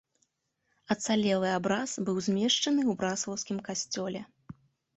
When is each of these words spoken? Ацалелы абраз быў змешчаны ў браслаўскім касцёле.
Ацалелы 0.95 1.49
абраз 1.59 1.91
быў 2.09 2.17
змешчаны 2.29 2.73
ў 2.73 2.99
браслаўскім 3.05 3.57
касцёле. 3.71 4.21